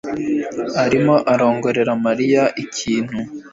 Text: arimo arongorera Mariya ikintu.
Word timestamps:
arimo 0.83 1.15
arongorera 1.33 1.91
Mariya 2.05 2.43
ikintu. 2.63 3.17